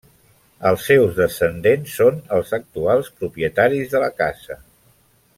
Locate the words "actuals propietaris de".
2.59-4.01